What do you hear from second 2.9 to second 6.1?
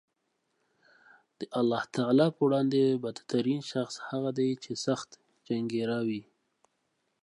بد ترین شخص هغه دی چې سخت جنګېره